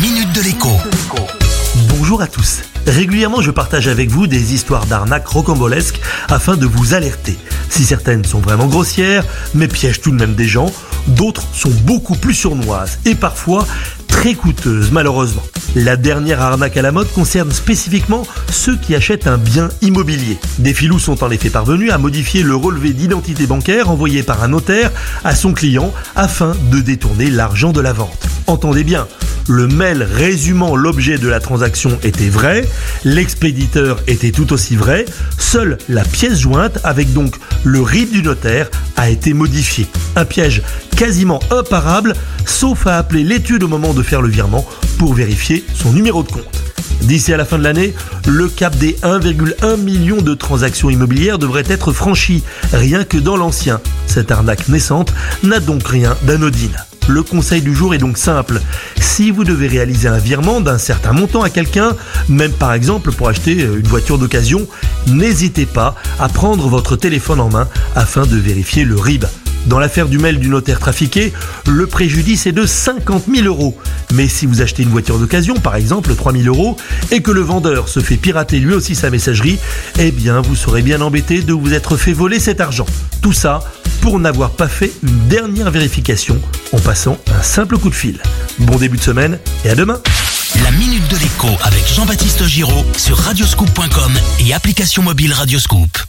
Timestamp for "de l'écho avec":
91.10-91.86